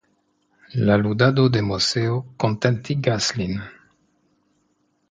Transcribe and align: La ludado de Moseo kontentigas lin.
La 0.87 0.95
ludado 1.01 1.45
de 1.57 1.63
Moseo 1.67 2.17
kontentigas 2.45 3.31
lin. 3.41 3.55